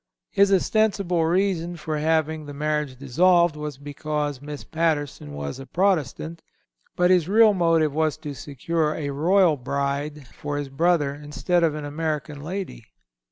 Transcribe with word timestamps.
His 0.31 0.51
ostensible 0.51 1.25
reason 1.25 1.77
for 1.77 1.99
having 1.99 2.47
the 2.47 2.55
marriage 2.55 2.97
dissolved 2.97 3.55
was 3.55 3.77
because 3.77 4.41
Miss 4.41 4.63
Patterson 4.63 5.31
was 5.31 5.59
a 5.59 5.67
Protestant, 5.67 6.41
but 6.95 7.11
his 7.11 7.27
real 7.29 7.53
motive 7.53 7.93
was 7.93 8.17
to 8.17 8.33
secure 8.33 8.95
a 8.95 9.11
royal 9.11 9.57
bride 9.57 10.25
for 10.29 10.57
his 10.57 10.69
brother 10.69 11.13
instead 11.13 11.63
of 11.63 11.75
an 11.75 11.85
American 11.85 12.41
lady. 12.41 12.83